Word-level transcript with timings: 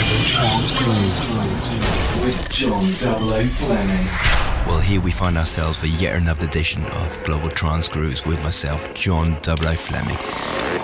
Global 0.00 0.24
Trance 0.24 0.70
Grooves 0.82 2.24
with 2.24 2.48
John 2.48 2.82
00 2.84 3.44
Fleming. 3.48 4.66
Well, 4.66 4.80
here 4.80 4.98
we 4.98 5.10
find 5.10 5.36
ourselves 5.36 5.76
for 5.76 5.88
yet 5.88 6.16
another 6.16 6.46
edition 6.46 6.86
of 6.86 7.22
Global 7.24 7.50
Trance 7.50 7.86
Grooves 7.86 8.24
with 8.24 8.42
myself, 8.42 8.94
John 8.94 9.36
00 9.42 9.74
Fleming. 9.74 10.16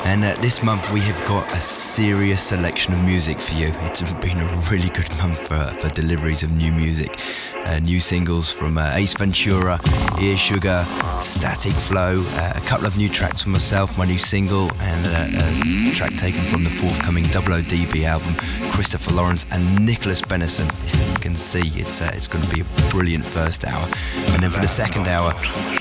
And 0.06 0.22
uh, 0.22 0.40
this 0.40 0.62
month 0.62 0.92
we 0.92 1.00
have 1.00 1.18
got 1.26 1.52
a 1.52 1.60
serious 1.60 2.40
selection 2.40 2.94
of 2.94 3.02
music 3.04 3.40
for 3.40 3.54
you. 3.54 3.72
It's 3.80 4.02
been 4.02 4.38
a 4.38 4.46
really 4.70 4.88
good 4.88 5.10
month 5.18 5.48
for, 5.48 5.66
for 5.80 5.88
deliveries 5.88 6.44
of 6.44 6.52
new 6.52 6.70
music. 6.70 7.20
Uh, 7.64 7.80
new 7.80 7.98
singles 7.98 8.48
from 8.48 8.78
uh, 8.78 8.92
Ace 8.94 9.16
Ventura, 9.16 9.80
Ear 10.22 10.36
Sugar, 10.36 10.84
Static 11.20 11.72
Flow, 11.72 12.22
uh, 12.24 12.52
a 12.54 12.60
couple 12.60 12.86
of 12.86 12.96
new 12.96 13.08
tracks 13.08 13.42
from 13.42 13.50
myself, 13.50 13.98
my 13.98 14.04
new 14.04 14.18
single, 14.18 14.70
and 14.80 15.06
uh, 15.08 15.44
a 15.44 15.92
track 15.92 16.12
taken 16.12 16.40
from 16.42 16.62
the 16.62 16.70
forthcoming 16.70 17.24
double-db 17.24 18.04
album, 18.04 18.32
Christopher 18.70 19.12
Lawrence 19.12 19.46
and 19.50 19.84
Nicholas 19.84 20.20
Benison. 20.20 20.70
You 21.14 21.20
can 21.20 21.34
see 21.34 21.72
it's, 21.74 22.00
uh, 22.00 22.12
it's 22.14 22.28
going 22.28 22.44
to 22.44 22.54
be 22.54 22.60
a 22.60 22.90
brilliant 22.90 23.24
first 23.24 23.64
hour. 23.64 23.84
And 24.30 24.40
then 24.40 24.52
for 24.52 24.60
the 24.60 24.68
second 24.68 25.08
hour, 25.08 25.32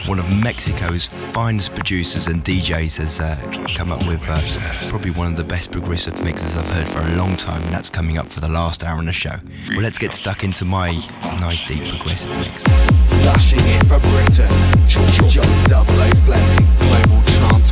one 0.07 0.17
of 0.17 0.41
Mexico's 0.41 1.05
finest 1.05 1.75
producers 1.75 2.25
and 2.27 2.43
DJs 2.43 2.97
has 2.97 3.19
come 3.75 3.91
up 3.91 4.07
with 4.07 4.14
probably 4.89 5.11
one 5.11 5.27
of 5.27 5.37
the 5.37 5.43
best 5.43 5.71
progressive 5.71 6.21
mixes 6.23 6.57
I've 6.57 6.69
heard 6.69 6.87
for 6.87 6.99
a 6.99 7.15
long 7.15 7.37
time, 7.37 7.63
and 7.63 7.73
that's 7.73 7.89
coming 7.89 8.17
up 8.17 8.27
for 8.27 8.39
the 8.39 8.47
last 8.47 8.83
hour 8.83 8.99
in 8.99 9.05
the 9.05 9.13
show. 9.13 9.35
Well, 9.69 9.81
let's 9.81 9.97
get 9.97 10.13
stuck 10.13 10.43
into 10.43 10.65
my 10.65 10.91
nice 11.39 11.63
deep 11.63 11.87
progressive 11.89 12.31
mix. 12.31 12.63
Lushing 13.23 13.59
it 13.61 13.83
for 13.87 13.99
Britain, 13.99 14.49
John 15.29 15.65
Double 15.65 15.93
Fleming, 16.25 16.65
Global 16.79 17.21
Trance 17.25 17.71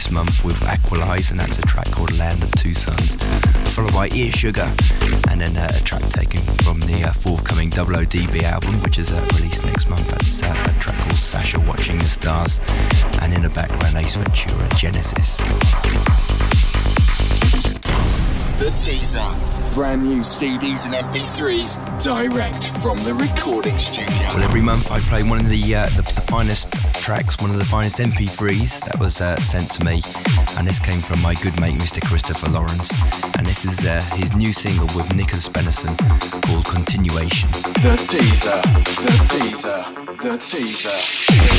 this 0.00 0.10
month 0.10 0.42
with 0.46 0.62
Aqualize, 0.62 1.30
and 1.30 1.38
that's 1.38 1.58
a 1.58 1.62
track 1.62 1.90
called 1.90 2.16
Land 2.16 2.42
of 2.42 2.50
Two 2.52 2.72
Suns, 2.72 3.16
followed 3.74 3.92
by 3.92 4.08
Ear 4.14 4.32
Sugar, 4.32 4.72
and 5.28 5.38
then 5.38 5.54
uh, 5.58 5.70
a 5.76 5.82
track 5.82 6.02
taken 6.08 6.40
from 6.64 6.80
the 6.80 7.04
uh, 7.04 7.12
forthcoming 7.12 7.68
DB 7.68 8.42
album, 8.44 8.80
which 8.80 8.98
is 8.98 9.12
uh, 9.12 9.20
released 9.34 9.62
next 9.66 9.90
month. 9.90 10.08
That's 10.08 10.40
a 10.40 10.78
track 10.80 10.96
called 10.96 11.16
Sasha 11.16 11.60
Watching 11.60 11.98
the 11.98 12.08
Stars, 12.08 12.60
and 13.20 13.34
in 13.34 13.42
the 13.42 13.50
background, 13.50 13.94
Ace 13.94 14.16
Ventura 14.16 14.66
Genesis. 14.74 15.36
The 18.58 18.70
teaser 18.70 19.60
brand 19.74 20.02
new 20.02 20.20
CDs 20.20 20.84
and 20.84 20.94
MP3s 20.94 22.02
direct 22.02 22.70
from 22.82 22.98
the 23.04 23.14
recording 23.14 23.78
studio. 23.78 24.28
Well, 24.34 24.42
every 24.42 24.60
month 24.60 24.90
I 24.90 24.98
play 25.00 25.22
one 25.22 25.38
of 25.40 25.48
the, 25.48 25.74
uh, 25.74 25.88
the, 25.90 26.02
the 26.02 26.20
finest 26.22 26.70
tracks, 27.00 27.38
one 27.40 27.50
of 27.50 27.58
the 27.58 27.64
finest 27.64 27.98
MP3s 27.98 28.84
that 28.84 28.98
was 29.00 29.20
uh, 29.20 29.36
sent 29.40 29.70
to 29.70 29.84
me, 29.84 30.02
and 30.56 30.66
this 30.66 30.78
came 30.78 31.00
from 31.00 31.20
my 31.22 31.34
good 31.34 31.58
mate 31.60 31.78
Mr. 31.78 32.00
Christopher 32.06 32.48
Lawrence, 32.48 32.90
and 33.38 33.46
this 33.46 33.64
is 33.64 33.84
uh, 33.86 34.02
his 34.16 34.36
new 34.36 34.52
single 34.52 34.86
with 34.96 35.14
Nicholas 35.14 35.48
Benison 35.48 35.96
called 36.46 36.66
Continuation. 36.66 37.50
The 37.50 37.96
teaser, 37.96 38.60
the 39.02 39.14
teaser, 39.30 39.84
the 40.22 40.36
teaser. 40.36 41.49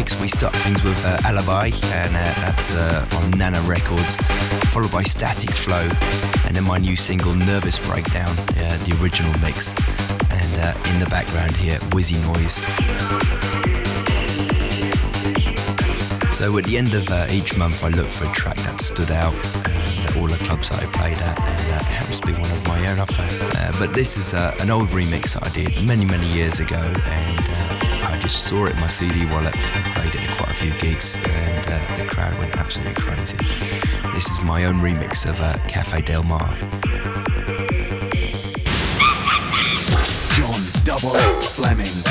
Mix, 0.00 0.18
we 0.18 0.28
start 0.28 0.56
things 0.56 0.82
with 0.82 1.04
uh, 1.04 1.18
Alibi, 1.26 1.66
and 1.66 2.16
uh, 2.16 2.34
that's 2.40 2.74
uh, 2.74 3.06
on 3.16 3.32
Nana 3.32 3.60
Records, 3.68 4.16
followed 4.72 4.90
by 4.90 5.02
Static 5.02 5.50
Flow, 5.50 5.86
and 6.46 6.56
then 6.56 6.64
my 6.64 6.78
new 6.78 6.96
single 6.96 7.34
Nervous 7.34 7.78
Breakdown, 7.78 8.30
uh, 8.30 8.78
the 8.86 8.96
original 9.02 9.30
mix, 9.40 9.74
and 10.30 10.54
uh, 10.56 10.90
in 10.90 11.00
the 11.00 11.06
background 11.10 11.54
here, 11.54 11.78
Wizzy 11.90 12.16
Noise. 12.32 12.64
So 16.34 16.56
at 16.56 16.64
the 16.64 16.78
end 16.78 16.94
of 16.94 17.06
uh, 17.10 17.26
each 17.30 17.58
month, 17.58 17.84
I 17.84 17.88
look 17.88 18.06
for 18.06 18.24
a 18.24 18.32
track 18.32 18.56
that 18.56 18.80
stood 18.80 19.10
out, 19.10 19.34
and 19.34 20.16
all 20.16 20.28
the 20.28 20.42
clubs 20.46 20.70
that 20.70 20.82
I 20.82 20.86
played 20.86 21.18
at, 21.18 21.38
and 21.38 21.74
uh, 21.74 21.84
happens 21.84 22.20
to 22.20 22.26
be 22.26 22.32
one 22.32 22.50
of 22.50 22.66
my 22.66 22.90
own. 22.90 23.00
Uh, 23.00 23.72
but 23.78 23.92
this 23.92 24.16
is 24.16 24.32
an 24.32 24.70
old 24.70 24.88
remix 24.88 25.34
that 25.34 25.46
I 25.46 25.50
did 25.50 25.84
many, 25.84 26.06
many 26.06 26.26
years 26.28 26.58
ago, 26.58 26.80
and 26.80 27.48
I 28.02 28.18
just 28.18 28.44
saw 28.46 28.64
it 28.64 28.72
in 28.72 28.80
my 28.80 28.88
CD 28.88 29.26
wallet 29.26 29.54
few 30.60 30.72
gigs, 30.74 31.16
and 31.16 31.66
uh, 31.68 31.96
the 31.96 32.04
crowd 32.04 32.38
went 32.38 32.54
absolutely 32.58 32.94
crazy. 32.94 33.38
This 34.12 34.28
is 34.28 34.42
my 34.42 34.66
own 34.66 34.74
remix 34.74 35.26
of 35.26 35.40
uh, 35.40 35.56
Cafe 35.66 36.02
Del 36.02 36.22
Mar. 36.22 36.54
John 40.34 40.60
Double 40.84 41.14
Fleming. 41.40 42.09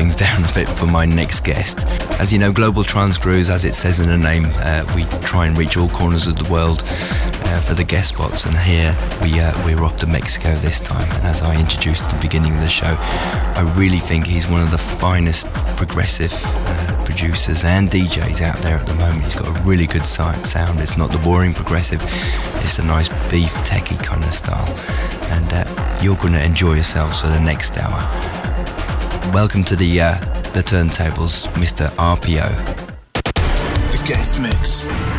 Things 0.00 0.16
down 0.26 0.42
a 0.44 0.54
bit 0.54 0.66
for 0.66 0.86
my 0.86 1.04
next 1.04 1.44
guest. 1.44 1.84
As 2.18 2.32
you 2.32 2.38
know, 2.38 2.52
Global 2.52 2.84
Trance 2.84 3.18
Grooves, 3.18 3.50
as 3.50 3.66
it 3.66 3.74
says 3.74 4.00
in 4.00 4.08
the 4.08 4.16
name, 4.16 4.46
uh, 4.54 4.90
we 4.96 5.04
try 5.20 5.46
and 5.46 5.58
reach 5.58 5.76
all 5.76 5.90
corners 5.90 6.26
of 6.26 6.36
the 6.36 6.50
world 6.50 6.82
uh, 6.86 7.60
for 7.60 7.74
the 7.74 7.84
guest 7.84 8.14
spots. 8.14 8.46
And 8.46 8.56
here 8.56 8.96
we 9.20 9.38
uh, 9.38 9.52
we're 9.66 9.84
off 9.84 9.98
to 9.98 10.06
Mexico 10.06 10.54
this 10.60 10.80
time. 10.80 11.06
And 11.16 11.26
as 11.26 11.42
I 11.42 11.54
introduced 11.60 12.04
at 12.04 12.12
the 12.14 12.20
beginning 12.20 12.54
of 12.54 12.60
the 12.60 12.68
show, 12.68 12.96
I 12.98 13.74
really 13.76 13.98
think 13.98 14.26
he's 14.26 14.48
one 14.48 14.62
of 14.62 14.70
the 14.70 14.78
finest 14.78 15.48
progressive 15.76 16.32
uh, 16.44 17.04
producers 17.04 17.64
and 17.64 17.90
DJs 17.90 18.40
out 18.40 18.62
there 18.62 18.78
at 18.78 18.86
the 18.86 18.94
moment. 18.94 19.24
He's 19.24 19.34
got 19.34 19.48
a 19.48 19.68
really 19.68 19.86
good 19.86 20.06
sound. 20.06 20.40
It's 20.80 20.96
not 20.96 21.10
the 21.10 21.18
boring 21.18 21.52
progressive. 21.52 22.00
It's 22.64 22.78
a 22.78 22.84
nice 22.84 23.10
beef 23.30 23.52
techie 23.68 24.02
kind 24.02 24.24
of 24.24 24.32
style. 24.32 24.68
And 25.30 25.52
uh, 25.52 26.00
you're 26.02 26.16
going 26.16 26.32
to 26.32 26.42
enjoy 26.42 26.74
yourselves 26.74 27.20
for 27.20 27.28
the 27.28 27.40
next 27.40 27.76
hour. 27.76 28.29
Welcome 29.28 29.62
to 29.64 29.76
the 29.76 30.00
uh, 30.00 30.14
the 30.54 30.60
turntables, 30.60 31.46
Mr. 31.52 31.88
RPO. 31.90 32.48
The 33.92 34.04
guest 34.04 34.40
mix. 34.40 35.09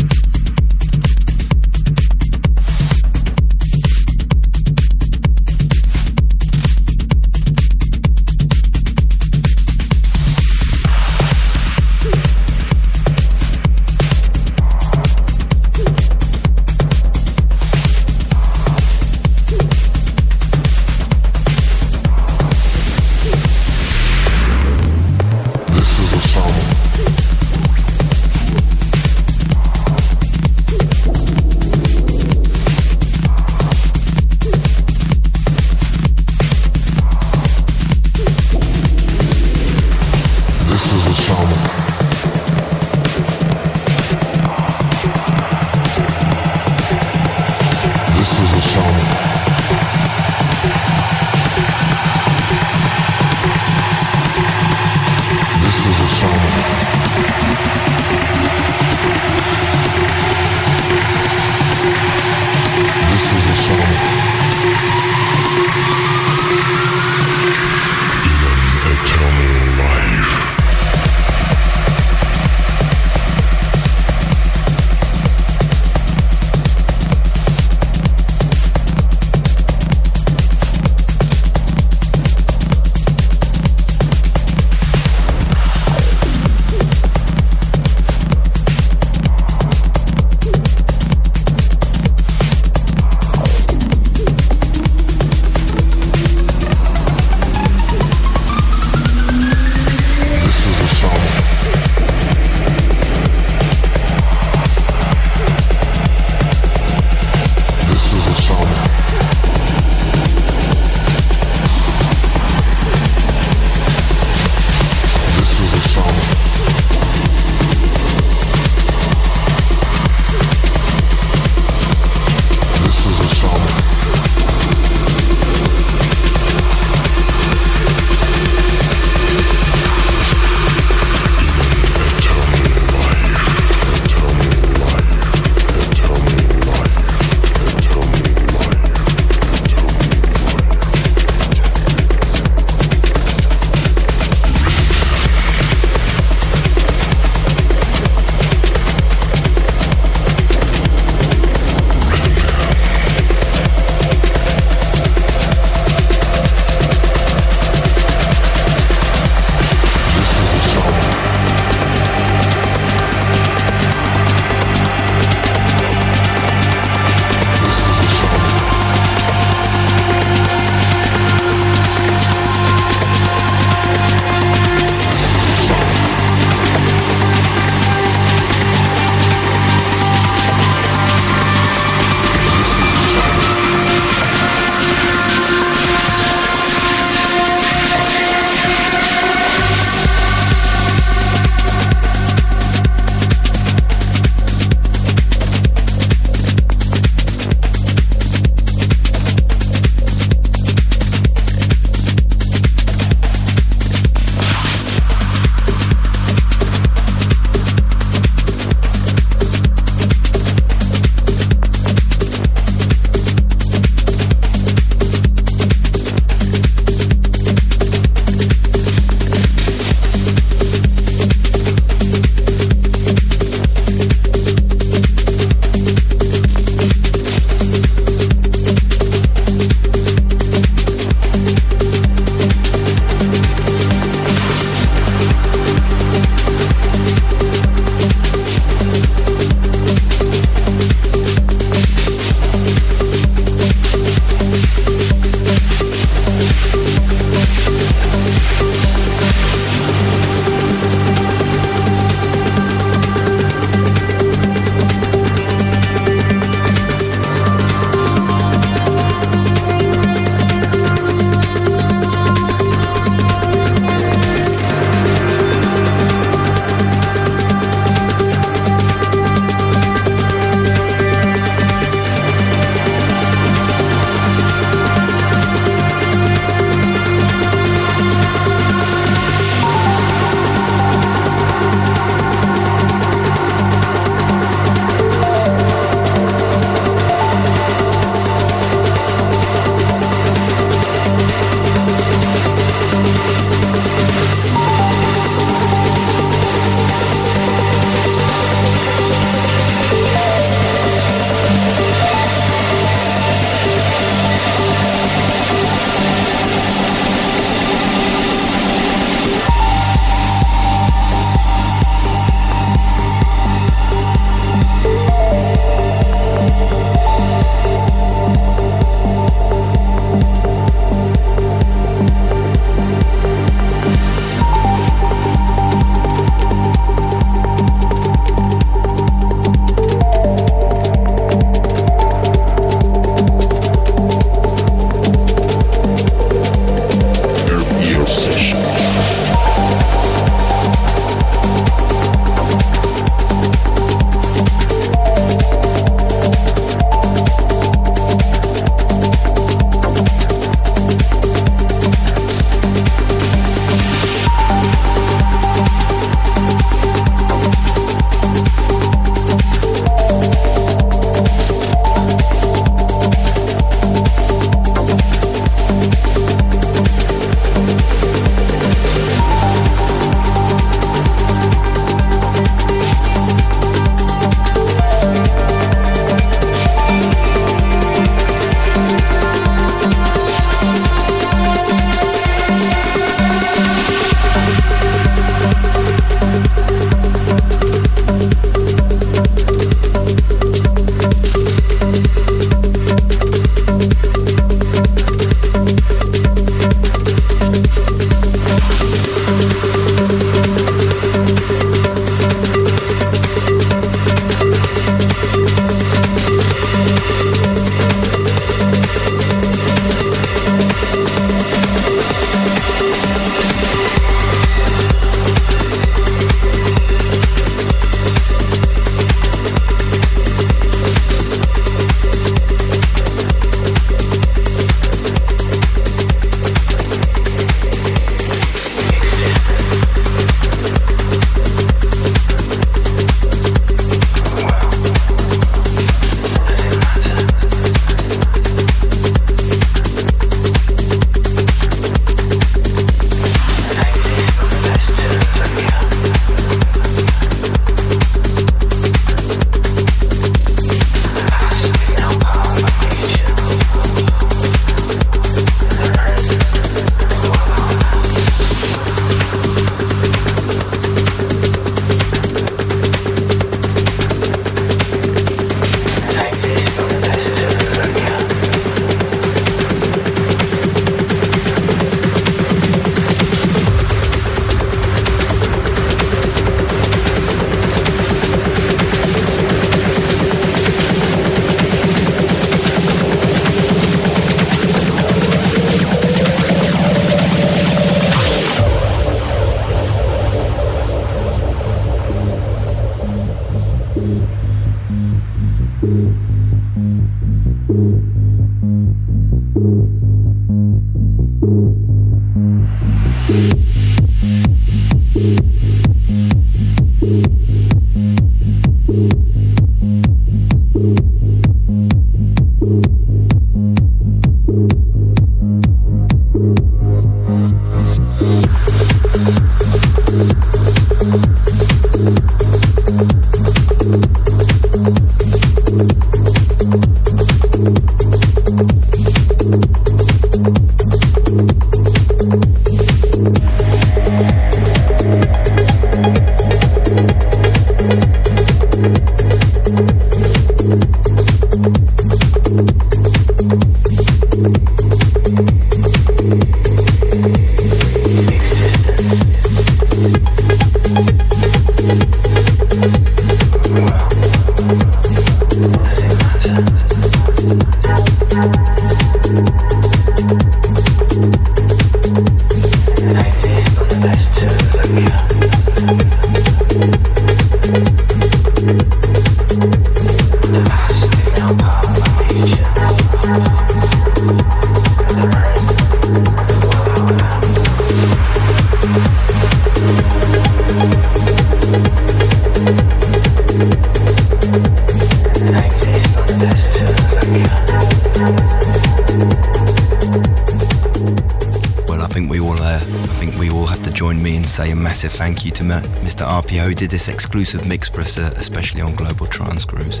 Did 596.78 596.90
this 596.90 597.08
exclusive 597.08 597.66
mix 597.66 597.88
for 597.88 598.02
us, 598.02 598.16
uh, 598.16 598.32
especially 598.36 598.82
on 598.82 598.94
Global 598.94 599.26
Trance 599.26 599.64
Grooves. 599.64 600.00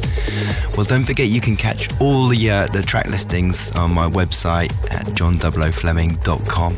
Well, 0.76 0.86
don't 0.86 1.04
forget 1.04 1.26
you 1.26 1.40
can 1.40 1.56
catch 1.56 1.88
all 2.00 2.28
the 2.28 2.50
uh, 2.50 2.68
the 2.68 2.82
track 2.82 3.08
listings 3.08 3.72
on 3.74 3.92
my 3.92 4.08
website 4.08 4.70
at 4.92 5.04
john00fleming.com, 5.06 6.76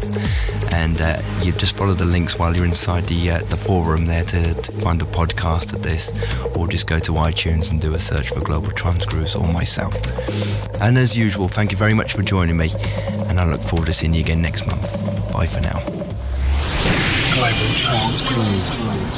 and 0.73 0.99
uh, 1.03 1.21
you 1.43 1.53
just 1.53 1.77
follow 1.77 1.93
the 1.93 2.07
links 2.07 2.39
while 2.39 2.57
you're 2.57 2.65
inside 2.65 3.05
the 3.09 3.31
uh, 3.31 3.39
the 3.51 3.59
forum 3.59 4.07
there 4.07 4.25
to, 4.25 4.55
to 4.55 4.73
find 4.73 5.03
a 5.03 5.05
podcast 5.05 5.75
of 5.75 5.83
this, 5.83 6.15
or 6.57 6.67
just 6.67 6.87
go 6.87 6.99
to 6.99 7.13
iTunes 7.13 7.71
and 7.71 7.79
do 7.79 7.93
a 7.93 7.99
search 7.99 8.31
for 8.31 8.41
Global 8.41 8.73
Trance 8.73 9.05
Grooves 9.05 9.35
or 9.35 9.47
myself. 9.53 9.95
And 10.81 10.97
as 10.97 11.19
usual, 11.19 11.47
thank 11.47 11.73
you 11.73 11.77
very 11.77 11.93
much 11.93 12.15
for 12.15 12.23
joining 12.23 12.57
me, 12.57 12.71
and 13.29 13.39
I 13.39 13.45
look 13.45 13.61
forward 13.61 13.85
to 13.87 13.93
seeing 13.93 14.15
you 14.15 14.21
again 14.23 14.41
next 14.41 14.67
month. 14.67 14.91
Bye 15.35 15.45
for 15.45 15.61
now. 15.61 15.79
Global 17.35 17.75
Trance 17.77 18.27
Grooves 18.33 19.10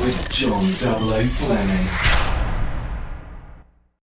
with 0.00 0.28
John 0.30 0.62
00 0.62 1.26
Fleming. 1.26 2.19